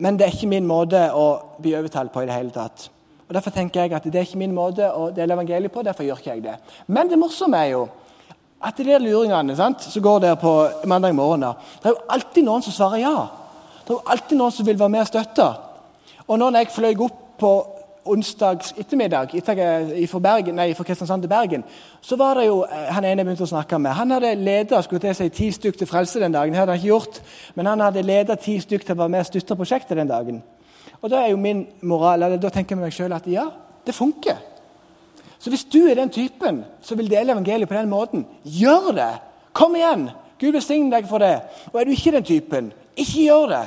[0.00, 1.26] Men det er ikke min måte å
[1.60, 2.88] bli overtalt på i det hele tatt.
[3.28, 5.82] Og Derfor tenker jeg at det er ikke min måte å dele evangeliet på.
[5.84, 6.56] derfor gjør ikke jeg det.
[6.86, 7.88] Men det morsomme er jo
[8.64, 10.52] at de der luringene sant, som går der på
[10.90, 13.16] mandag morgen, det er jo alltid noen som svarer ja.
[13.84, 15.48] Det er jo alltid noen som vil være med og støtte.
[16.28, 17.52] Og når jeg fløy opp på
[18.08, 21.64] onsdags ettermiddag fra, Bergen, nei, fra Kristiansand til Bergen,
[22.00, 23.94] så var det jo eh, han ene jeg begynte å snakke med.
[23.98, 26.54] Han hadde leda si, ti stykk til frelse den dagen.
[26.54, 27.20] Det hadde han ikke gjort,
[27.54, 30.42] men han hadde leda ti stykk til å være med og støtte prosjektet den dagen.
[31.00, 33.46] Og Da er jo min moral, eller da tenker jeg meg selv at ja,
[33.86, 34.40] det funker.
[35.38, 39.12] Så hvis du er den typen som vil dele evangeliet på den måten, gjør det!
[39.52, 40.08] Kom igjen!
[40.38, 41.40] Gud velsigne deg for det.
[41.72, 43.64] Og er du ikke den typen, ikke gjør det.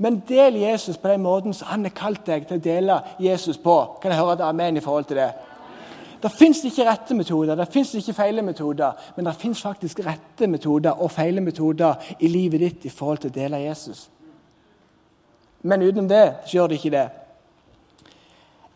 [0.00, 3.58] Men del Jesus på den måten som han har kalt deg til å dele Jesus
[3.60, 3.76] på.
[4.00, 5.30] Kan jeg høre et amen i forhold til det?
[6.20, 10.48] Det fins ikke rette metoder, det fins ikke feile metoder, men det fins faktisk rette
[10.52, 14.10] metoder og feile metoder i livet ditt i forhold til å dele Jesus.
[15.62, 17.06] Men utenom det så gjør det ikke det.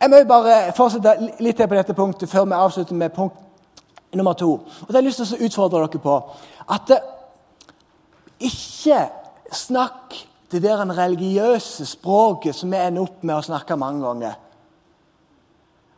[0.05, 3.39] Jeg må bare fortsette litt til på dette punktet før vi avslutter med punkt
[4.13, 4.51] nummer to.
[4.53, 6.17] Og det har jeg lyst til å utfordre dere på
[6.75, 6.99] at det,
[8.45, 8.99] ikke
[9.57, 10.19] snakk
[10.53, 14.37] det der religiøse språket som vi ender opp med å snakke mange ganger.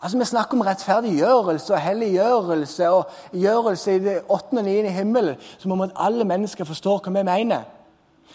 [0.02, 5.34] Altså, Vi snakker om rettferdiggjørelse og helliggjørelse og gjørelse i det åttende og niende himmel,
[5.58, 7.66] som om at alle mennesker forstår hva vi mener.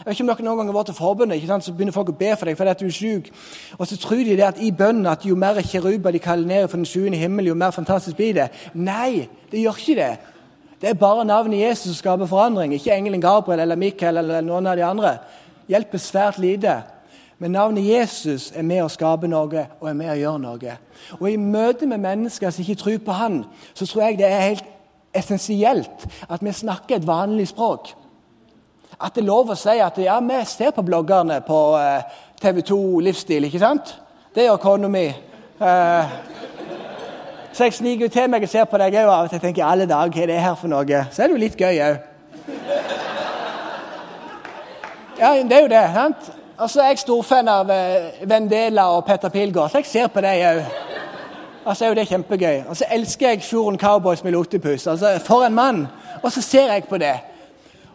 [0.02, 2.32] Jeg vet ikke om dere noen har vært til forbundet, så begynner folk å be
[2.34, 3.28] for deg fordi at du er syk.
[3.78, 6.68] Og så tror de det at i bønnen at jo mer kjeruber de kaller ned
[6.72, 8.48] for den sjuende himmel, jo mer fantastisk blir det.
[8.74, 10.10] Nei, det gjør ikke det.
[10.82, 14.72] Det er bare navnet Jesus som skaper forandring, ikke engelen Gabriel eller Mikael eller noen
[14.72, 15.14] av de andre.
[15.70, 16.80] Hjelper svært lite.
[17.38, 20.76] Men navnet Jesus er med å skape noe og er med å gjøre noe.
[21.20, 24.48] Og I møte med mennesker som ikke tror på Han, så tror jeg det er
[24.48, 24.68] helt
[25.14, 27.94] essensielt at vi snakker et vanlig språk.
[29.02, 32.04] At det er lov å si at ja, vi ser på bloggerne på eh,
[32.42, 33.96] TV 2 Livsstil, ikke sant?
[34.36, 35.08] Det gjør kona mi.
[35.62, 36.12] Eh,
[37.54, 40.14] så jeg sniker til meg og ser på deg òg og til tenker alle dager,
[40.14, 41.02] hva er det her for noe?
[41.10, 41.98] Så er det jo litt gøy òg.
[45.18, 45.82] Ja, det er jo det.
[45.94, 46.32] sant?
[46.58, 50.46] Altså, Jeg er storfan av uh, Vendela og Petter Pilgaard, så jeg ser på dem
[50.52, 50.62] òg.
[51.66, 52.64] Altså, er jo det kjempegøy.
[52.70, 54.88] Og så elsker jeg Fjorden Cowboys med lotepus.
[54.88, 55.88] Altså, For en mann!
[56.22, 57.18] Og så ser jeg på det.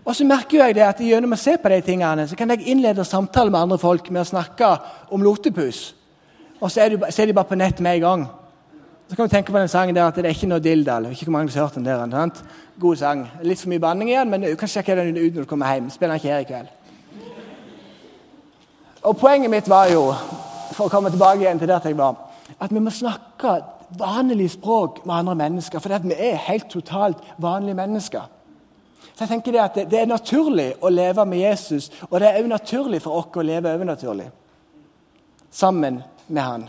[0.07, 2.69] Og så merker jeg det at gjennom å se på de tingene, så kan jeg
[2.71, 4.69] innlede samtaler med andre folk med å snakke
[5.11, 5.89] om lotepus.
[6.61, 8.23] Og så er, de, så er de bare på nett med en gang.
[9.09, 11.11] Så kan du tenke på den sangen der at det er ikke noe dilldall.
[11.11, 12.07] Ikke hvor mange som har hørt den der.
[12.11, 12.39] Sant?
[12.79, 13.27] God sang.
[13.43, 15.91] Litt for mye banning igjen, men du kan sjekke den ut når du kommer hjem.
[15.95, 16.73] Spiller ikke her i kveld.
[19.07, 20.09] Og Poenget mitt var jo,
[20.75, 22.19] for å komme tilbake igjen til der jeg var,
[22.59, 23.59] at vi må snakke
[23.99, 25.83] vanlig språk med andre mennesker.
[25.83, 28.27] For vi er helt totalt vanlige mennesker.
[29.17, 32.35] Så jeg tenker Det at det, er naturlig å leve med Jesus, og det er
[32.37, 34.27] også naturlig for oss å leve overnaturlig
[35.51, 36.69] sammen med han.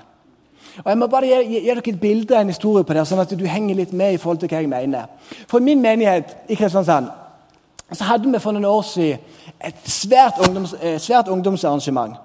[0.83, 3.19] Og Jeg må bare gi, gi dere et bilde av en historie på det, sånn
[3.19, 5.09] at du henger litt med i forhold til hva jeg mener.
[5.47, 7.09] For min menighet i Kristiansand
[7.91, 9.19] så hadde vi for noen år siden
[9.63, 12.15] et svært, ungdoms, eh, svært ungdomsarrangement.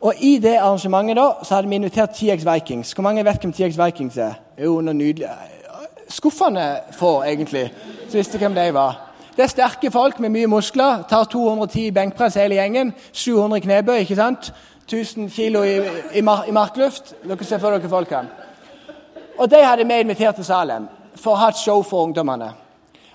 [0.00, 2.92] Og I det arrangementet da, så hadde vi invitert TX Vikings.
[2.92, 4.38] Hvor mange vet hvem TX Vikings er?
[4.56, 5.28] Jo, noe nydelig.
[6.08, 7.70] Skuffende få, egentlig,
[8.08, 9.09] som visste hvem de var.
[9.40, 11.02] Det er sterke folk med mye muskler.
[11.08, 12.90] Tar 210 benkpress hele gjengen.
[13.12, 14.50] 700 knebøy, ikke sant?
[14.84, 15.78] 1000 kilo i,
[16.14, 17.14] i, mar i markluft.
[17.24, 18.28] Dere ser for dere folkene.
[19.38, 22.50] Og de hadde vi invitert til Salem for å ha et show for ungdommene.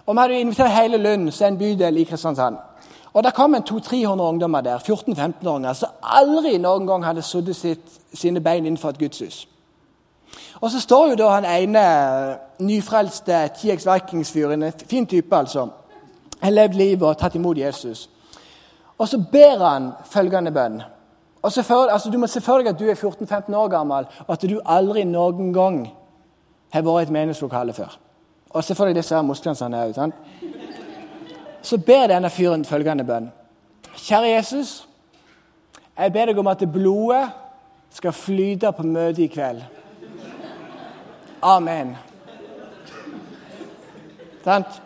[0.05, 2.57] Og vi hadde invitert hele Lund, som er en bydel i Kristiansand.
[3.13, 8.41] Og Det kom en 200-300 ungdommer der, 14-15-åringer, som aldri noen gang hadde satt sine
[8.41, 9.47] bein innenfor et gudshus.
[10.61, 11.87] Og Så står jo da han ene
[12.59, 15.69] nyfrelste TX Vikings-fyren, en fin type, altså.
[16.45, 18.05] Har levd livet og tatt imot Jesus.
[19.01, 20.83] Og så ber han følgende bønn.
[21.41, 24.45] For, altså, Du må se for deg at du er 14-15 år gammel, og at
[24.49, 25.79] du aldri noen gang
[26.73, 27.97] har vært i et meningslokale før.
[28.49, 30.13] Og se for deg disse musklene som han er
[31.65, 33.31] så ber denne fyren følgende bønn.
[33.95, 34.87] Kjære Jesus,
[35.97, 37.29] jeg ber deg om at blodet
[37.89, 39.63] skal flyte på møtet i kveld.
[41.41, 41.95] Amen.
[44.43, 44.81] Sant?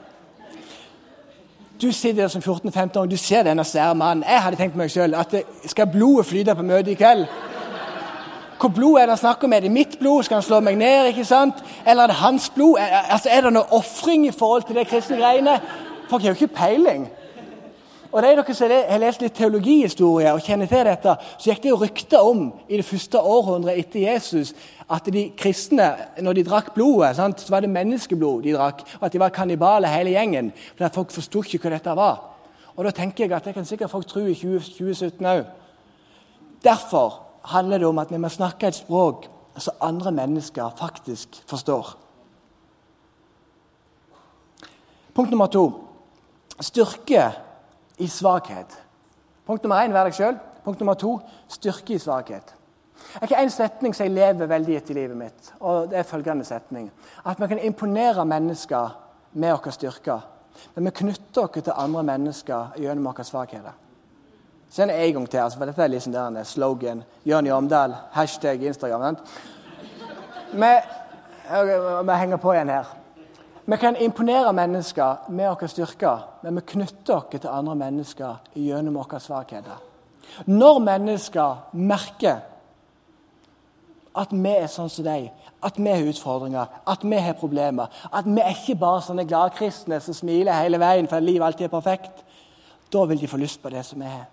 [1.81, 4.23] Du sitter der som 14-15 år du ser denne svære mannen.
[4.27, 7.25] Jeg hadde tenkt meg selv at skal blodet flyte på møtet i kveld?
[8.59, 9.53] Hvor blod er det han snakker om?
[9.53, 10.23] Er det mitt blod?
[10.23, 11.05] Skal han slå meg ned?
[11.05, 11.55] ikke sant?
[11.87, 12.75] Eller er det hans blod?
[13.09, 15.55] Altså, er det noe ofring i forhold til de kristne greiene?
[16.09, 17.07] Folk har jo ikke peiling.
[18.09, 21.69] Og de dere som har lest litt teologihistorie og kjenner til dette, så gikk det
[21.69, 24.55] jo rykter om i det første århundret etter Jesus
[24.89, 28.81] at de kristne, når de drakk blodet, sant, så var det menneskeblod de drakk.
[28.97, 30.49] Og at de var kannibaler hele gjengen.
[30.73, 32.23] For at folk forsto ikke hva dette var.
[32.73, 35.43] Og da tenker jeg at det kan sikkert folk tro i 2017 òg.
[36.65, 37.19] Derfor
[37.53, 39.27] handler det om at vi må snakke et språk
[39.59, 41.93] som andre mennesker faktisk forstår.
[45.13, 45.67] Punkt nummer to
[46.63, 47.27] styrke
[47.99, 48.77] i svakhet.
[49.47, 50.39] Punkt nummer én vær deg sjøl.
[50.63, 51.17] Punkt nummer to
[51.51, 52.55] styrke i svakhet.
[52.99, 55.53] Det er ikke én setning som jeg lever veldig etter i livet mitt.
[55.59, 56.91] og det er følgende setning.
[57.25, 58.89] At vi kan imponere mennesker
[59.33, 60.19] med våre styrker.
[60.75, 63.73] Men vi knytter oss til andre mennesker gjennom våre svakheter.
[64.69, 67.03] Så en gang til, altså, for Dette er liksom der en slogan.
[67.25, 69.17] Jørn Omdal, hashtag Instagram.
[70.53, 70.73] Vi,
[72.05, 72.98] vi henger på igjen her.
[73.69, 78.95] Vi kan imponere mennesker med våre styrker, men vi knytter oss til andre mennesker gjennom
[78.97, 79.83] våre svakheter.
[80.45, 82.45] Når mennesker merker
[84.19, 85.27] At vi er sånn som deg.
[85.63, 87.87] At vi har utfordringer, at vi har problemer.
[88.11, 91.67] At vi er ikke bare sånne glade kristne som smiler hele veien fordi livet alltid
[91.67, 92.23] er perfekt.
[92.91, 94.25] Da vil de få lyst på det som vi har.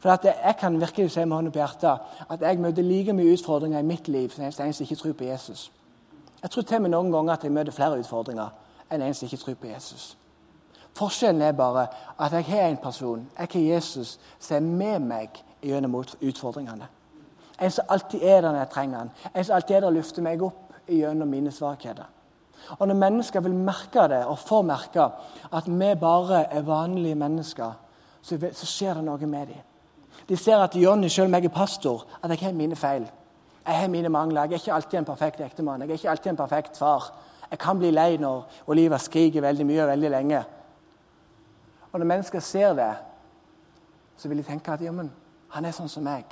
[0.00, 3.78] For Jeg kan virkelig si med hånden på hjertet at jeg møter like mye utfordringer
[3.78, 5.70] i mitt liv som en som ikke tror på Jesus.
[6.42, 8.50] Jeg tror til og med noen ganger at jeg møter flere utfordringer
[8.92, 10.16] enn en som ikke tror på Jesus.
[10.98, 11.86] Forskjellen er bare
[12.20, 16.88] at jeg har en person, jeg har Jesus, som er med meg gjennom utfordringene.
[17.62, 19.12] En som alltid er der når jeg trenger han.
[19.34, 22.10] En som alltid er der og løfter meg opp gjennom mine svakheter.
[22.78, 25.08] Og Når mennesker vil merke det, og får merke
[25.52, 27.72] at vi bare er vanlige mennesker,
[28.22, 29.62] så, skjer det noe med dem.
[30.28, 33.10] De ser at Jonny, selv om jeg er pastor, at jeg har mine feil.
[33.66, 34.42] Jeg har mine mangler.
[34.42, 35.80] Jeg er ikke alltid en perfekt ektemann.
[35.80, 37.12] Jeg er ikke alltid en perfekt far.
[37.50, 40.44] Jeg kan bli lei når Oliva skriker veldig mye og veldig lenge.
[41.92, 42.92] Og når mennesker ser det,
[44.16, 44.92] så vil de tenke at ja,
[45.52, 46.24] han er sånn som meg.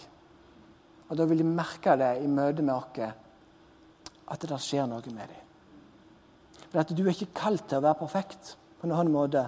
[1.11, 3.15] Og da vil de merke det i møte med oss,
[4.31, 5.47] at det skjer noe med dem.
[6.71, 9.43] For at Du er ikke kalt til å være perfekt på noen måte,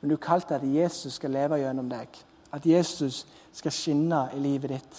[0.00, 2.08] men du er kalt til at Jesus skal leve gjennom deg.
[2.52, 4.98] At Jesus skal skinne i livet ditt.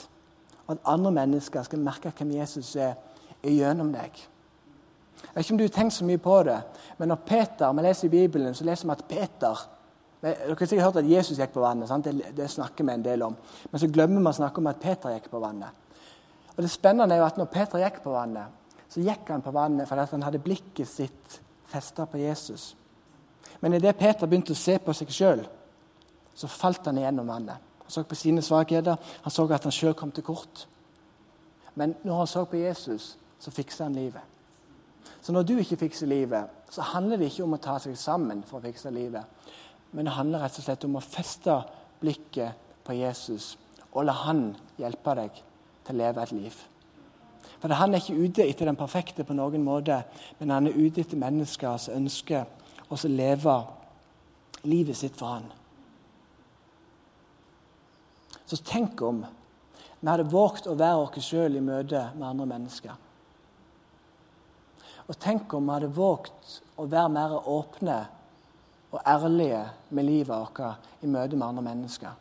[0.66, 2.96] Og at andre mennesker skal merke hvem Jesus er
[3.44, 4.18] gjennom deg.
[5.26, 6.58] Jeg vet ikke om du har tenkt så mye på det,
[6.98, 9.64] men når Peter, vi leser i Bibelen, så leser vi at Peter
[10.26, 11.92] dere har sikkert hørt at Jesus gikk på vannet.
[12.02, 13.36] Det, det, snakker vi en del om.
[13.70, 16.02] Men så glemmer vi å snakke om at Peter gikk på vannet.
[16.56, 19.54] Og det spennende er jo at når Peter gikk på vannet, så gikk han på
[19.54, 21.38] vannet fordi han hadde blikket sitt
[21.70, 22.72] festa på Jesus.
[23.62, 25.44] Men idet Peter begynte å se på seg sjøl,
[26.36, 27.75] så falt han igjennom vannet.
[27.86, 30.68] Han så på sine svakheter, han så at han sjøl kom til kort.
[31.76, 34.22] Men når han så på Jesus, så fiksa han livet.
[35.22, 38.44] Så når du ikke fikser livet, så handler det ikke om å ta seg sammen
[38.46, 39.26] for å fikse livet.
[39.92, 41.60] Men det handler rett og slett om å feste
[42.02, 43.56] blikket på Jesus
[43.96, 45.38] og la han hjelpe deg
[45.86, 46.56] til å leve et liv.
[47.60, 50.04] For Han er ikke ute etter den perfekte på noen måte,
[50.40, 52.44] men han er ute etter mennesker som ønsker
[52.90, 53.56] å leve
[54.64, 55.48] livet sitt for han.
[58.46, 59.24] Så tenk om
[60.00, 62.98] vi hadde våget å være oss sjøl i møte med andre mennesker.
[65.06, 67.98] Og tenk om vi hadde våget å være mer åpne
[68.92, 72.14] og ærlige med livet vårt i møte med andre mennesker.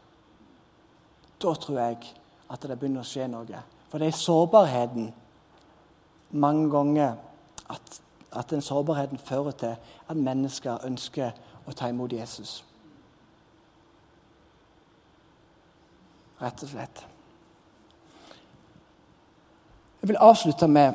[1.42, 2.00] Da tror jeg
[2.48, 3.60] at det begynner å skje noe.
[3.90, 5.12] For det er sårbarheten
[6.34, 7.18] mange ganger
[7.70, 8.00] at,
[8.32, 9.76] at den sårbarheten fører til
[10.08, 12.62] at mennesker ønsker å ta imot Jesus.
[16.40, 17.04] Rett og slett.
[20.00, 20.94] Jeg vil avslutte med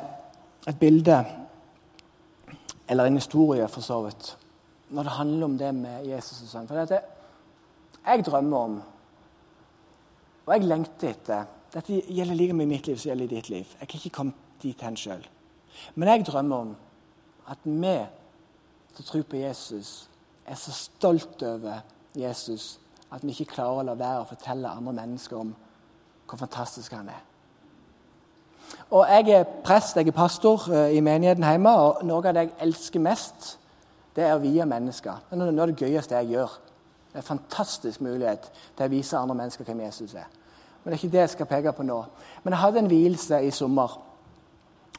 [0.68, 1.24] et bilde,
[2.88, 4.36] eller en historie for så vidt,
[4.90, 6.68] når det handler om det med Jesus og sånn.
[6.68, 7.00] For dette,
[8.06, 8.76] jeg drømmer om,
[10.46, 13.48] og jeg lengter etter Dette gjelder like mye i mitt liv som gjelder i ditt
[13.52, 13.74] liv.
[13.78, 15.20] Jeg kan ikke komme dit hen sjøl.
[15.94, 16.72] Men jeg drømmer om
[17.46, 17.92] at vi
[18.94, 20.08] som tror på Jesus,
[20.46, 21.80] er så stolt over
[22.16, 25.52] Jesus at vi ikke klarer å la være å fortelle andre mennesker om
[26.30, 27.22] hvor fantastisk han er.
[28.90, 32.44] Og Jeg er prest, jeg er pastor eh, i menigheten hjemme, og noe av det
[32.44, 33.56] jeg elsker mest,
[34.14, 35.22] det er å vie mennesker.
[35.26, 36.54] Det er noe av det gøyeste jeg gjør.
[37.10, 40.28] Det er en fantastisk mulighet til å vise andre mennesker hvem Jesus er.
[40.82, 41.98] Men det er ikke det jeg skal peke på nå.
[42.44, 43.96] Men jeg hadde en vielse i sommer.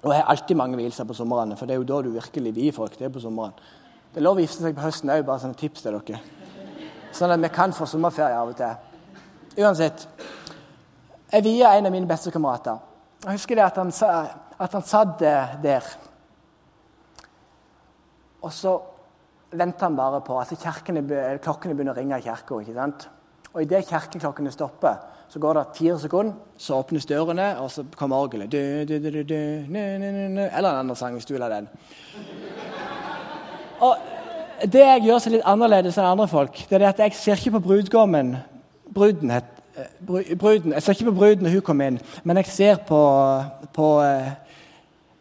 [0.01, 2.55] Og jeg har alltid mange vielser på somrene, for det er jo da du virkelig
[2.55, 2.99] vier folk.
[2.99, 3.55] det er på sommeren.
[4.11, 6.40] Det er lov å gifte seg på høsten òg, bare sånne tips til dere.
[7.11, 8.77] Sånn at vi kan få sommerferie av og til.
[9.59, 10.07] Uansett.
[11.31, 12.79] Jeg viet en av mine beste kamerater.
[13.25, 13.91] Jeg husker det at han,
[14.59, 15.89] at han satt der.
[18.41, 18.77] Og så
[19.51, 22.61] venter han bare på altså Klokkene begynner å ringe i kirka.
[23.51, 24.95] Og idet kirkeklokkene stopper,
[25.31, 28.53] så går det fire sekunder, så åpnes dørene, og så kommer orgelet.
[28.53, 31.67] Eller en annen sang, hvis du vil ha den.
[33.79, 33.95] Og
[34.65, 37.57] det jeg gjør seg litt annerledes enn andre folk, det er at jeg ser ikke
[37.57, 38.35] på brudgommen
[38.93, 39.49] bruden, het,
[40.05, 43.01] bruden, Jeg ser ikke på bruden når hun kommer inn, men jeg ser på,
[43.73, 43.89] på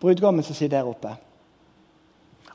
[0.01, 1.15] brudgommen som sitter der oppe.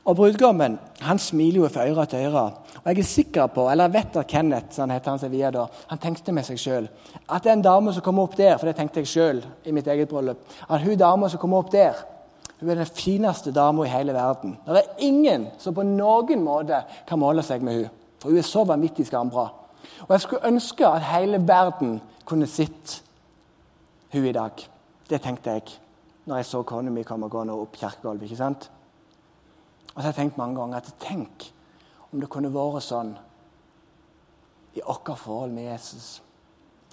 [0.06, 2.44] Og brudgommen han smiler jo fra øre til øre.
[2.84, 5.98] Og jeg er sikker på, eller vet at Kenneth sånn heter han via da, han
[5.98, 6.86] tenkte med seg sjøl
[7.26, 10.08] at den dame som kommer opp der, for det tenkte jeg sjøl i mitt eget
[10.08, 11.98] bryllup, at hun dama som kommer opp der,
[12.60, 14.56] hun er den fineste dama i hele verden.
[14.66, 17.90] Det er ingen som på noen måte kan måle seg med hun,
[18.20, 19.50] for hun er så vanvittig skambra.
[20.06, 23.02] Og jeg skulle ønske at hele verden kunne sett
[24.12, 24.64] hun i dag.
[25.10, 25.76] Det tenkte jeg
[26.26, 28.24] når jeg så kona mi komme gående opp kirkegulvet.
[28.26, 28.70] ikke sant?
[29.94, 31.52] Og så har jeg tenkt mange ganger at tenk
[32.12, 33.14] om det kunne vært sånn
[34.76, 36.22] i vårt forhold med Jesus.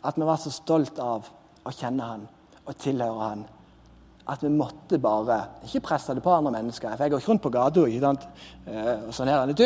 [0.03, 1.28] At vi var så stolt av
[1.64, 2.28] å kjenne han
[2.66, 3.45] og tilhøre han.
[4.30, 6.96] At vi måtte bare ikke presse det på andre mennesker.
[6.96, 8.28] For jeg går ikke rundt på gata ikke sant?
[8.68, 9.52] Eh, og sånn her.
[9.52, 9.66] Du,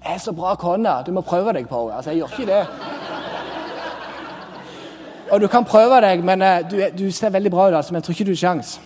[0.00, 1.96] er så bra kone, du må prøve deg på henne.
[1.96, 2.66] Altså, jeg gjør ikke det.
[5.30, 8.00] Og du kan prøve deg, men eh, du, du ser veldig bra ut, altså, men
[8.00, 8.80] jeg tror ikke du har sjans.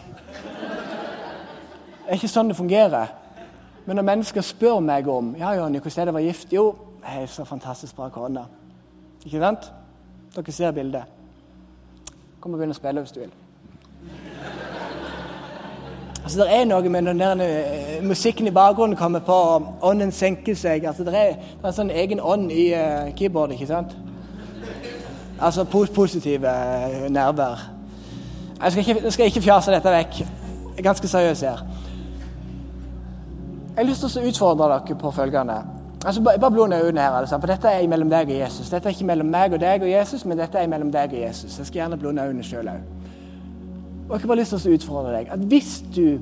[2.04, 3.14] Det er ikke sånn det fungerer.
[3.84, 6.66] Men når mennesker spør meg om ja, Jonny, hvordan det være gift, jo,
[7.04, 8.44] jeg er så fantastisk bra kone.
[9.24, 9.70] Ikke sant?
[10.34, 11.04] Dere ser bildet.
[12.40, 13.32] Kom og begynn å spille hvis du vil.
[16.24, 20.54] Altså, Det er noe med når der musikken i bakgrunnen kommer på, og ånden senker
[20.54, 20.84] seg.
[20.84, 23.96] Altså, Det er, det er en sånn egen ånd i uh, keyboardet, ikke sant?
[25.40, 27.70] Altså positive uh, nerver.
[28.62, 30.18] Jeg skal, ikke, jeg skal ikke fjase dette vekk.
[30.18, 31.64] Jeg er ganske seriøs her.
[33.76, 35.60] Jeg har lyst til å utfordre dere på følgende.
[36.06, 38.70] Altså, Bare blund øynene her, altså, for dette er mellom deg og Jesus.
[38.70, 41.20] Dette er ikke mellom meg og deg og Jesus, men dette er mellom deg og
[41.20, 41.58] Jesus.
[41.58, 43.03] Jeg skal gjerne blunde øynene sjøl òg.
[44.08, 46.18] Og jeg har bare lyst til å utfordre deg at hvis du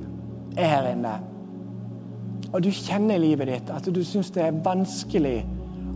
[0.55, 1.17] er her inne,
[2.53, 5.39] og du kjenner i livet ditt at du syns det er vanskelig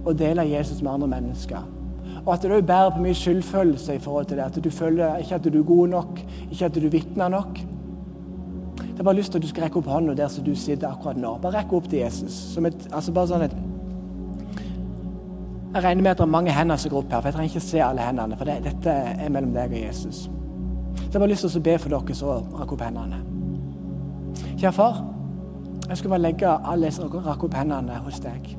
[0.08, 1.64] å dele Jesus med andre mennesker,
[2.26, 5.38] og at du bærer på mye skyldfølelse i forhold til det, at du føler ikke
[5.38, 6.22] at du er god nok,
[6.52, 7.60] ikke at du vitner nok
[8.78, 10.88] Jeg har bare lyst til at du skal rekke opp hånda der som du sitter
[10.90, 11.36] akkurat nå.
[11.38, 12.34] Bare rekke opp til Jesus.
[12.34, 13.54] Som et, altså bare sånn et
[15.76, 17.52] Jeg regner med at det er mange hender som går opp her, for jeg trenger
[17.52, 18.40] ikke se alle hendene.
[18.40, 20.24] For det, dette er mellom deg og Jesus.
[21.08, 23.22] Så jeg bare lyst til å be for dere som rakk opp hendene.
[24.60, 24.98] Kjære far,
[25.88, 28.50] jeg skal bare legge alle som rakk opp hendene, hos deg.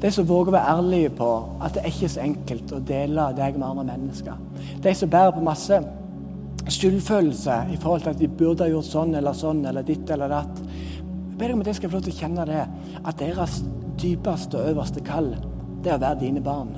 [0.00, 1.28] De som våger å være ærlige på
[1.60, 4.40] at det er ikke så enkelt å dele deg med andre mennesker.
[4.80, 5.82] De som bærer på masse
[6.72, 10.32] skyldfølelse i forhold til at de burde ha gjort sånn eller sånn eller ditt eller
[10.32, 10.64] datt.
[10.64, 12.64] Jeg ber deg om at jeg skal få lov til å kjenne det,
[13.04, 13.60] at deres
[14.00, 15.34] dypeste og øverste kall,
[15.84, 16.72] det er å være dine barn.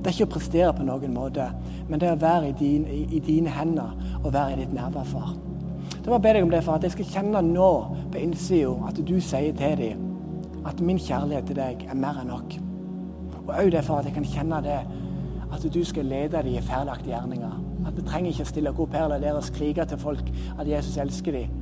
[0.00, 1.46] Det er ikke å prestere på noen måte,
[1.88, 3.92] men det er å være i, din, i, i dine hender
[4.22, 5.34] og være i ditt nærvær, far.
[6.06, 7.72] må jeg be deg om det, far, at jeg skal kjenne nå
[8.12, 10.06] på innsida at du sier til dem
[10.66, 12.56] at min kjærlighet til deg er mer enn nok.
[13.46, 14.80] Og òg det far, at jeg kan kjenne det
[15.50, 17.56] at du skal lede dem i ferdelagte gjerninger.
[17.88, 20.96] At vi trenger ikke stille opp her eller der og skrike til folk at Jesus
[21.00, 21.56] elsker dem.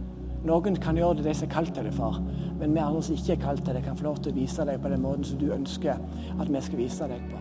[0.47, 2.21] Noen kan gjøre det de som er kalt til det, far.
[2.61, 4.67] Men vi andre som ikke er kalt til det, kan få lov til å vise
[4.67, 5.99] deg på den måten som du ønsker
[6.39, 7.41] at vi skal vise deg på.